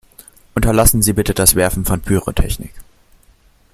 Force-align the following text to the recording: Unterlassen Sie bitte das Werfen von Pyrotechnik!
Unterlassen 0.55 1.03
Sie 1.03 1.13
bitte 1.13 1.35
das 1.35 1.53
Werfen 1.53 1.85
von 1.85 2.01
Pyrotechnik! 2.01 2.73